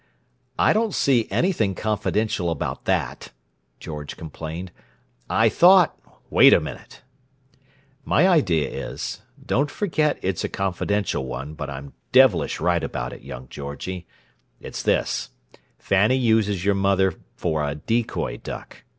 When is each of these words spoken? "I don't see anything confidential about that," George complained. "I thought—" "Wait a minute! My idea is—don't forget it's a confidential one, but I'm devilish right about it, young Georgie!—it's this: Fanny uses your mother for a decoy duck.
"I 0.57 0.73
don't 0.73 0.95
see 0.95 1.27
anything 1.29 1.75
confidential 1.75 2.49
about 2.49 2.85
that," 2.85 3.31
George 3.79 4.17
complained. 4.17 4.71
"I 5.29 5.47
thought—" 5.47 5.95
"Wait 6.31 6.53
a 6.53 6.59
minute! 6.59 7.03
My 8.03 8.27
idea 8.27 8.67
is—don't 8.67 9.69
forget 9.69 10.17
it's 10.23 10.43
a 10.43 10.49
confidential 10.49 11.27
one, 11.27 11.53
but 11.53 11.69
I'm 11.69 11.93
devilish 12.11 12.59
right 12.59 12.83
about 12.83 13.13
it, 13.13 13.21
young 13.21 13.47
Georgie!—it's 13.49 14.81
this: 14.81 15.29
Fanny 15.77 16.17
uses 16.17 16.65
your 16.65 16.73
mother 16.73 17.13
for 17.35 17.63
a 17.63 17.75
decoy 17.75 18.37
duck. 18.37 18.81